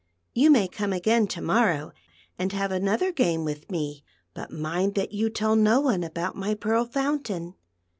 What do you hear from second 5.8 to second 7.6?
about my Pearl Fountain."